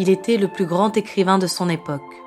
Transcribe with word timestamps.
Il 0.00 0.10
était 0.10 0.36
le 0.36 0.46
plus 0.46 0.64
grand 0.64 0.96
écrivain 0.96 1.38
de 1.38 1.48
son 1.48 1.68
époque. 1.68 2.22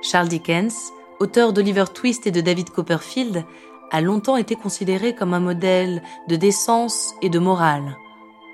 Charles 0.00 0.28
Dickens, 0.28 0.90
auteur 1.18 1.52
d'Oliver 1.52 1.84
Twist 1.92 2.26
et 2.26 2.30
de 2.30 2.40
David 2.40 2.70
Copperfield, 2.70 3.44
a 3.90 4.00
longtemps 4.00 4.38
été 4.38 4.56
considéré 4.56 5.14
comme 5.14 5.34
un 5.34 5.40
modèle 5.40 6.02
de 6.28 6.36
décence 6.36 7.14
et 7.20 7.28
de 7.28 7.38
morale. 7.38 7.98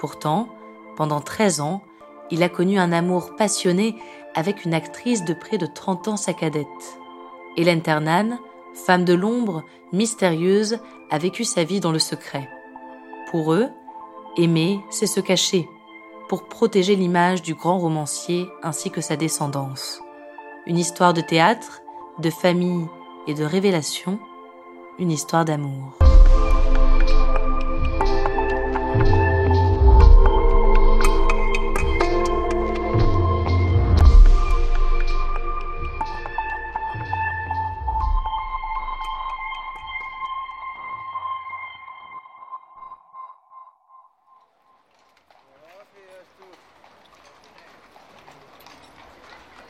Pourtant, 0.01 0.49
pendant 0.97 1.21
13 1.21 1.61
ans, 1.61 1.85
il 2.33 2.43
a 2.43 2.49
connu 2.49 2.77
un 2.81 2.91
amour 2.91 3.37
passionné 3.37 3.95
avec 4.35 4.65
une 4.65 4.75
actrice 4.75 5.25
de 5.25 5.33
près 5.33 5.59
de 5.59 5.67
30 5.67 6.09
ans 6.09 6.17
sa 6.17 6.33
cadette. 6.33 6.67
Hélène 7.57 7.83
Ternan, 7.83 8.41
femme 8.75 9.05
de 9.05 9.15
l'ombre, 9.15 9.63
mystérieuse, 9.93 10.81
a 11.09 11.19
vécu 11.19 11.45
sa 11.45 11.63
vie 11.63 11.79
dans 11.79 11.93
le 11.93 12.01
secret. 12.01 12.51
Pour 13.31 13.53
eux, 13.53 13.69
aimer, 14.37 14.81
c'est 14.91 15.07
se 15.07 15.21
cacher, 15.21 15.69
pour 16.29 16.45
protéger 16.49 16.97
l'image 16.97 17.43
du 17.43 17.55
grand 17.55 17.79
romancier 17.79 18.49
ainsi 18.63 18.91
que 18.91 19.01
sa 19.01 19.17
descendance. 19.17 20.01
Une 20.67 20.79
histoire 20.79 21.15
de 21.15 21.21
théâtre, 21.21 21.83
de 22.19 22.31
famille 22.31 22.87
et 23.27 23.35
de 23.35 23.45
révélation, 23.45 24.19
une 24.99 25.13
histoire 25.13 25.45
d'amour. 25.45 26.06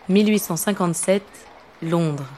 1857, 0.09 1.23
Londres. 1.83 2.29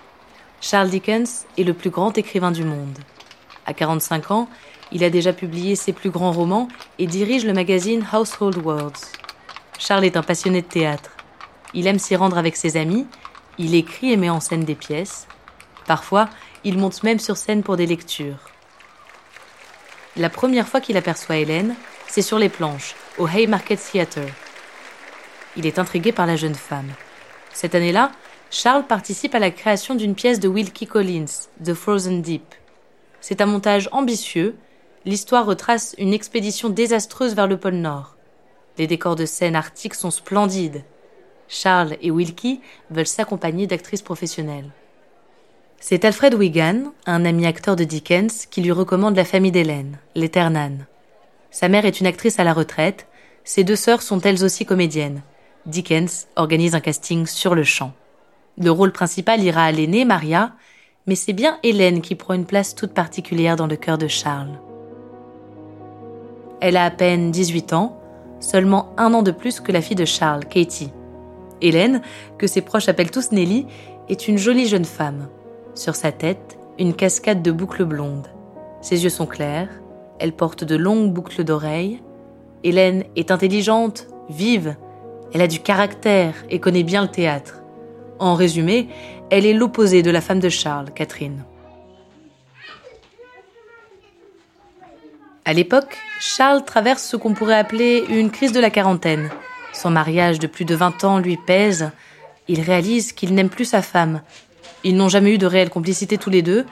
Charles 0.62 0.88
Dickens 0.88 1.44
est 1.58 1.64
le 1.64 1.74
plus 1.74 1.90
grand 1.90 2.16
écrivain 2.16 2.50
du 2.50 2.64
monde. 2.64 2.98
À 3.66 3.74
45 3.74 4.30
ans, 4.30 4.48
il 4.90 5.04
a 5.04 5.10
déjà 5.10 5.34
publié 5.34 5.76
ses 5.76 5.92
plus 5.92 6.08
grands 6.08 6.32
romans 6.32 6.68
et 6.98 7.06
dirige 7.06 7.44
le 7.44 7.52
magazine 7.52 8.06
Household 8.10 8.56
Words. 8.64 9.12
Charles 9.78 10.06
est 10.06 10.16
un 10.16 10.22
passionné 10.22 10.62
de 10.62 10.66
théâtre. 10.66 11.10
Il 11.74 11.86
aime 11.86 11.98
s'y 11.98 12.16
rendre 12.16 12.38
avec 12.38 12.56
ses 12.56 12.78
amis, 12.78 13.06
il 13.58 13.74
écrit 13.74 14.12
et 14.12 14.16
met 14.16 14.30
en 14.30 14.40
scène 14.40 14.64
des 14.64 14.74
pièces. 14.74 15.28
Parfois, 15.86 16.30
il 16.64 16.78
monte 16.78 17.02
même 17.02 17.18
sur 17.18 17.36
scène 17.36 17.62
pour 17.62 17.76
des 17.76 17.86
lectures. 17.86 18.48
La 20.16 20.30
première 20.30 20.66
fois 20.66 20.80
qu'il 20.80 20.96
aperçoit 20.96 21.36
Hélène, 21.36 21.74
c'est 22.06 22.22
sur 22.22 22.38
les 22.38 22.48
planches, 22.48 22.94
au 23.18 23.28
Haymarket 23.28 23.78
Theatre. 23.78 24.20
Il 25.56 25.66
est 25.66 25.78
intrigué 25.78 26.12
par 26.12 26.24
la 26.24 26.36
jeune 26.36 26.54
femme. 26.54 26.90
Cette 27.58 27.74
année-là, 27.74 28.12
Charles 28.52 28.86
participe 28.86 29.34
à 29.34 29.40
la 29.40 29.50
création 29.50 29.96
d'une 29.96 30.14
pièce 30.14 30.38
de 30.38 30.46
Wilkie 30.46 30.86
Collins, 30.86 31.48
The 31.64 31.74
Frozen 31.74 32.22
Deep. 32.22 32.54
C'est 33.20 33.40
un 33.40 33.46
montage 33.46 33.88
ambitieux. 33.90 34.54
L'histoire 35.04 35.44
retrace 35.44 35.96
une 35.98 36.14
expédition 36.14 36.68
désastreuse 36.68 37.34
vers 37.34 37.48
le 37.48 37.56
pôle 37.56 37.74
Nord. 37.74 38.14
Les 38.78 38.86
décors 38.86 39.16
de 39.16 39.26
scène 39.26 39.56
arctiques 39.56 39.96
sont 39.96 40.12
splendides. 40.12 40.84
Charles 41.48 41.96
et 42.00 42.12
Wilkie 42.12 42.60
veulent 42.92 43.08
s'accompagner 43.08 43.66
d'actrices 43.66 44.02
professionnelles. 44.02 44.70
C'est 45.80 46.04
Alfred 46.04 46.34
Wigan, 46.34 46.92
un 47.06 47.24
ami 47.24 47.44
acteur 47.44 47.74
de 47.74 47.82
Dickens, 47.82 48.46
qui 48.46 48.62
lui 48.62 48.70
recommande 48.70 49.16
la 49.16 49.24
famille 49.24 49.50
d'Hélène, 49.50 49.98
les 50.14 50.28
Ternan. 50.28 50.86
Sa 51.50 51.68
mère 51.68 51.86
est 51.86 51.98
une 51.98 52.06
actrice 52.06 52.38
à 52.38 52.44
la 52.44 52.52
retraite, 52.52 53.08
ses 53.42 53.64
deux 53.64 53.74
sœurs 53.74 54.02
sont 54.02 54.20
elles 54.20 54.44
aussi 54.44 54.64
comédiennes. 54.64 55.22
Dickens 55.66 56.26
organise 56.36 56.74
un 56.74 56.80
casting 56.80 57.26
sur 57.26 57.54
le 57.54 57.64
champ. 57.64 57.92
Le 58.58 58.70
rôle 58.70 58.92
principal 58.92 59.42
ira 59.42 59.64
à 59.64 59.72
l'aînée, 59.72 60.04
Maria, 60.04 60.52
mais 61.06 61.14
c'est 61.14 61.32
bien 61.32 61.58
Hélène 61.62 62.00
qui 62.00 62.14
prend 62.14 62.34
une 62.34 62.46
place 62.46 62.74
toute 62.74 62.92
particulière 62.92 63.56
dans 63.56 63.66
le 63.66 63.76
cœur 63.76 63.98
de 63.98 64.08
Charles. 64.08 64.60
Elle 66.60 66.76
a 66.76 66.84
à 66.84 66.90
peine 66.90 67.30
18 67.30 67.72
ans, 67.72 68.00
seulement 68.40 68.92
un 68.96 69.14
an 69.14 69.22
de 69.22 69.30
plus 69.30 69.60
que 69.60 69.72
la 69.72 69.80
fille 69.80 69.96
de 69.96 70.04
Charles, 70.04 70.44
Katie. 70.44 70.92
Hélène, 71.60 72.02
que 72.36 72.46
ses 72.46 72.62
proches 72.62 72.88
appellent 72.88 73.10
tous 73.10 73.32
Nelly, 73.32 73.66
est 74.08 74.28
une 74.28 74.38
jolie 74.38 74.66
jeune 74.66 74.84
femme. 74.84 75.28
Sur 75.74 75.94
sa 75.94 76.12
tête, 76.12 76.58
une 76.78 76.94
cascade 76.94 77.42
de 77.42 77.52
boucles 77.52 77.84
blondes. 77.84 78.28
Ses 78.80 79.04
yeux 79.04 79.10
sont 79.10 79.26
clairs, 79.26 79.68
elle 80.18 80.32
porte 80.32 80.64
de 80.64 80.76
longues 80.76 81.12
boucles 81.12 81.44
d'oreilles. 81.44 82.02
Hélène 82.64 83.04
est 83.16 83.30
intelligente, 83.30 84.08
vive, 84.28 84.76
elle 85.34 85.42
a 85.42 85.46
du 85.46 85.60
caractère 85.60 86.34
et 86.50 86.58
connaît 86.58 86.82
bien 86.82 87.02
le 87.02 87.08
théâtre. 87.08 87.62
En 88.18 88.34
résumé, 88.34 88.88
elle 89.30 89.46
est 89.46 89.52
l'opposé 89.52 90.02
de 90.02 90.10
la 90.10 90.20
femme 90.20 90.40
de 90.40 90.48
Charles, 90.48 90.90
Catherine. 90.94 91.44
À 95.44 95.52
l'époque, 95.52 95.96
Charles 96.20 96.64
traverse 96.64 97.02
ce 97.02 97.16
qu'on 97.16 97.34
pourrait 97.34 97.58
appeler 97.58 98.04
une 98.08 98.30
crise 98.30 98.52
de 98.52 98.60
la 98.60 98.70
quarantaine. 98.70 99.30
Son 99.72 99.90
mariage 99.90 100.38
de 100.38 100.46
plus 100.46 100.64
de 100.64 100.74
20 100.74 101.04
ans 101.04 101.18
lui 101.18 101.36
pèse. 101.36 101.90
Il 102.48 102.60
réalise 102.60 103.12
qu'il 103.12 103.34
n'aime 103.34 103.48
plus 103.48 103.64
sa 103.64 103.82
femme. 103.82 104.22
Ils 104.84 104.96
n'ont 104.96 105.08
jamais 105.08 105.34
eu 105.34 105.38
de 105.38 105.46
réelle 105.46 105.70
complicité 105.70 106.18
tous 106.18 106.30
les 106.30 106.42
deux. 106.42 106.66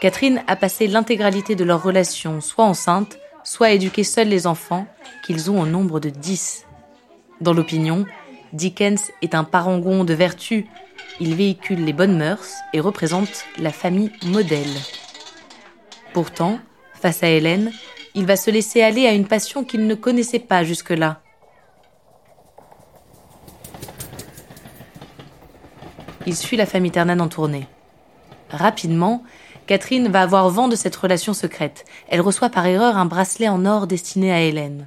Catherine 0.00 0.42
a 0.46 0.56
passé 0.56 0.86
l'intégralité 0.86 1.54
de 1.54 1.64
leur 1.64 1.82
relation 1.82 2.40
soit 2.40 2.64
enceinte, 2.64 3.18
soit 3.44 3.70
éduquer 3.70 4.04
seuls 4.04 4.28
les 4.28 4.46
enfants, 4.46 4.86
qu'ils 5.24 5.50
ont 5.50 5.60
au 5.60 5.66
nombre 5.66 6.00
de 6.00 6.08
10. 6.08 6.66
Dans 7.42 7.52
l'opinion, 7.52 8.06
Dickens 8.52 9.10
est 9.20 9.34
un 9.34 9.42
parangon 9.42 10.04
de 10.04 10.14
vertu. 10.14 10.68
Il 11.18 11.34
véhicule 11.34 11.84
les 11.84 11.92
bonnes 11.92 12.16
mœurs 12.16 12.54
et 12.72 12.78
représente 12.78 13.46
la 13.58 13.72
famille 13.72 14.12
modèle. 14.26 14.72
Pourtant, 16.12 16.60
face 16.94 17.24
à 17.24 17.28
Hélène, 17.28 17.72
il 18.14 18.26
va 18.26 18.36
se 18.36 18.48
laisser 18.48 18.80
aller 18.80 19.08
à 19.08 19.12
une 19.12 19.26
passion 19.26 19.64
qu'il 19.64 19.88
ne 19.88 19.96
connaissait 19.96 20.38
pas 20.38 20.62
jusque-là. 20.62 21.20
Il 26.28 26.36
suit 26.36 26.56
la 26.56 26.66
famille 26.66 26.92
Ternan 26.92 27.18
en 27.18 27.26
tournée. 27.26 27.66
Rapidement, 28.50 29.24
Catherine 29.66 30.06
va 30.06 30.22
avoir 30.22 30.48
vent 30.48 30.68
de 30.68 30.76
cette 30.76 30.94
relation 30.94 31.34
secrète. 31.34 31.86
Elle 32.08 32.20
reçoit 32.20 32.50
par 32.50 32.66
erreur 32.66 32.96
un 32.96 33.06
bracelet 33.06 33.48
en 33.48 33.66
or 33.66 33.88
destiné 33.88 34.32
à 34.32 34.42
Hélène 34.42 34.86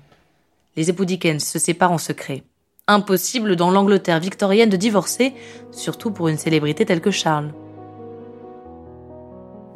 les 0.76 0.90
époux 0.90 1.06
Dickens 1.06 1.44
se 1.44 1.60
séparent 1.60 1.92
en 1.92 1.98
secret. 1.98 2.44
Impossible 2.88 3.56
dans 3.56 3.72
l'Angleterre 3.72 4.20
victorienne 4.20 4.70
de 4.70 4.78
divorcer, 4.78 5.34
surtout 5.72 6.12
pour 6.12 6.28
une 6.28 6.38
célébrité 6.38 6.86
telle 6.86 7.02
que 7.02 7.12
Charles. 7.12 7.54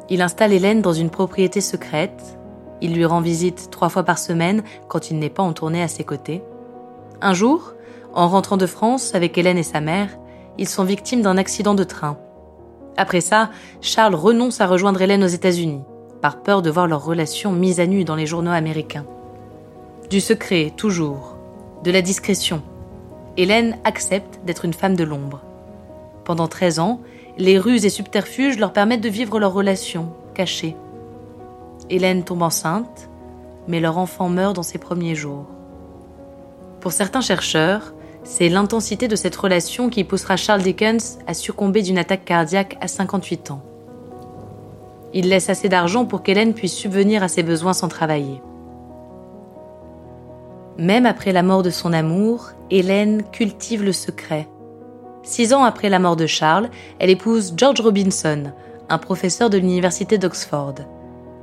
Il 0.10 0.22
installe 0.22 0.54
Hélène 0.54 0.82
dans 0.82 0.94
une 0.94 1.10
propriété 1.10 1.62
secrète. 1.62 2.38
Il 2.82 2.94
lui 2.94 3.06
rend 3.06 3.22
visite 3.22 3.70
trois 3.72 3.90
fois 3.90 4.04
par 4.04 4.18
semaine 4.18 4.64
quand 4.88 5.12
il 5.12 5.20
n'est 5.20 5.30
pas 5.30 5.44
en 5.44 5.54
tournée 5.54 5.84
à 5.84 5.88
ses 5.88 6.04
côtés. 6.04 6.42
Un 7.22 7.34
jour, 7.34 7.74
en 8.14 8.28
rentrant 8.28 8.58
de 8.58 8.66
France 8.66 9.16
avec 9.16 9.38
Hélène 9.38 9.58
et 9.58 9.64
sa 9.64 9.82
mère, 9.82 10.10
ils 10.58 10.68
sont 10.68 10.84
victimes 10.84 11.22
d'un 11.22 11.38
accident 11.38 11.76
de 11.76 11.84
train. 11.84 12.18
Après 12.98 13.22
ça, 13.22 13.50
Charles 13.82 14.16
renonce 14.16 14.62
à 14.62 14.68
rejoindre 14.68 15.02
Hélène 15.02 15.24
aux 15.24 15.28
États-Unis, 15.28 15.82
par 16.22 16.42
peur 16.42 16.62
de 16.62 16.70
voir 16.70 16.88
leur 16.88 17.04
relation 17.04 17.52
mise 17.52 17.80
à 17.80 17.88
nu 17.88 18.04
dans 18.04 18.16
les 18.16 18.26
journaux 18.26 18.52
américains. 18.52 19.06
Du 20.10 20.22
secret, 20.22 20.74
toujours. 20.76 21.36
De 21.84 21.92
la 21.92 22.02
discrétion. 22.02 22.64
Hélène 23.38 23.78
accepte 23.84 24.40
d'être 24.44 24.66
une 24.66 24.74
femme 24.74 24.96
de 24.96 25.04
l'ombre. 25.04 25.42
Pendant 26.26 26.48
13 26.48 26.80
ans, 26.80 27.00
les 27.38 27.60
ruses 27.60 27.86
et 27.86 27.92
subterfuges 27.92 28.58
leur 28.58 28.74
permettent 28.74 29.02
de 29.02 29.10
vivre 29.10 29.40
leur 29.40 29.54
relation, 29.54 30.12
cachée. 30.34 30.76
Hélène 31.92 32.24
tombe 32.24 32.42
enceinte, 32.42 33.08
mais 33.68 33.80
leur 33.80 34.00
enfant 34.00 34.30
meurt 34.30 34.56
dans 34.56 34.64
ses 34.64 34.80
premiers 34.80 35.14
jours. 35.14 35.46
Pour 36.80 36.92
certains 36.92 37.22
chercheurs, 37.22 37.94
c'est 38.24 38.50
l'intensité 38.50 39.08
de 39.08 39.16
cette 39.16 39.36
relation 39.36 39.92
qui 39.92 40.04
poussera 40.04 40.38
Charles 40.38 40.64
Dickens 40.64 41.20
à 41.28 41.36
succomber 41.36 41.84
d'une 41.84 42.00
attaque 42.00 42.26
cardiaque 42.26 42.78
à 42.82 42.88
58 42.88 43.52
ans. 43.52 43.62
Il 45.14 45.30
laisse 45.30 45.52
assez 45.52 45.70
d'argent 45.70 46.06
pour 46.06 46.24
qu'Hélène 46.24 46.56
puisse 46.56 46.74
subvenir 46.74 47.22
à 47.22 47.28
ses 47.28 47.44
besoins 47.44 47.74
sans 47.74 47.90
travailler. 47.90 48.42
Même 50.80 51.06
après 51.06 51.34
la 51.34 51.44
mort 51.44 51.62
de 51.62 51.72
son 51.72 51.92
amour, 51.92 52.52
Hélène 52.72 53.24
cultive 53.34 53.84
le 53.84 53.92
secret. 53.92 54.48
Six 55.24 55.54
ans 55.54 55.66
après 55.66 55.90
la 55.90 56.00
mort 56.00 56.16
de 56.16 56.26
Charles, 56.26 56.70
elle 57.00 57.10
épouse 57.10 57.54
George 57.58 57.82
Robinson, 57.82 58.54
un 58.88 58.98
professeur 58.98 59.50
de 59.50 59.58
l'université 59.58 60.18
d'Oxford. 60.18 60.76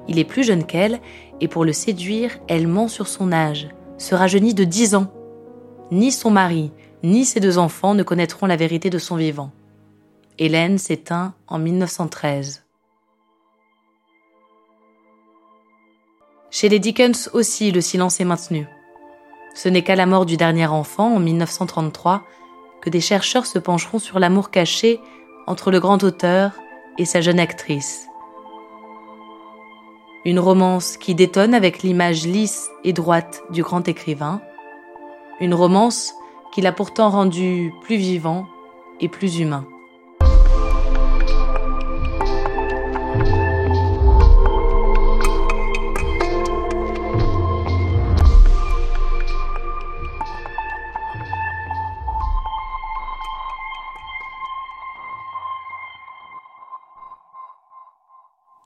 Il 0.08 0.18
est 0.18 0.24
plus 0.24 0.42
jeune 0.42 0.64
qu'elle, 0.64 1.00
et 1.42 1.48
pour 1.48 1.66
le 1.66 1.74
séduire, 1.74 2.30
elle 2.48 2.66
ment 2.66 2.88
sur 2.88 3.08
son 3.08 3.30
âge, 3.30 3.68
se 3.98 4.14
rajeunit 4.14 4.54
de 4.54 4.64
dix 4.64 4.94
ans. 4.94 5.12
Ni 5.90 6.12
son 6.12 6.30
mari, 6.30 6.72
ni 7.02 7.26
ses 7.26 7.38
deux 7.38 7.58
enfants 7.58 7.94
ne 7.94 8.02
connaîtront 8.02 8.46
la 8.46 8.56
vérité 8.56 8.88
de 8.88 8.98
son 8.98 9.16
vivant. 9.16 9.50
Hélène 10.38 10.78
s'éteint 10.78 11.34
en 11.46 11.58
1913. 11.58 12.64
Chez 16.50 16.70
les 16.70 16.78
Dickens 16.78 17.28
aussi, 17.34 17.70
le 17.70 17.82
silence 17.82 18.18
est 18.18 18.24
maintenu. 18.24 18.66
Ce 19.56 19.70
n'est 19.70 19.82
qu'à 19.82 19.96
la 19.96 20.04
mort 20.04 20.26
du 20.26 20.36
dernier 20.36 20.66
enfant, 20.66 21.14
en 21.14 21.18
1933, 21.18 22.24
que 22.82 22.90
des 22.90 23.00
chercheurs 23.00 23.46
se 23.46 23.58
pencheront 23.58 23.98
sur 23.98 24.18
l'amour 24.18 24.50
caché 24.50 25.00
entre 25.46 25.70
le 25.70 25.80
grand 25.80 26.04
auteur 26.04 26.52
et 26.98 27.06
sa 27.06 27.22
jeune 27.22 27.40
actrice. 27.40 28.06
Une 30.26 30.38
romance 30.38 30.98
qui 30.98 31.14
détonne 31.14 31.54
avec 31.54 31.82
l'image 31.82 32.26
lisse 32.26 32.68
et 32.84 32.92
droite 32.92 33.44
du 33.48 33.62
grand 33.62 33.88
écrivain. 33.88 34.42
Une 35.40 35.54
romance 35.54 36.12
qui 36.52 36.60
l'a 36.60 36.72
pourtant 36.72 37.08
rendu 37.08 37.72
plus 37.80 37.96
vivant 37.96 38.46
et 39.00 39.08
plus 39.08 39.38
humain. 39.38 39.66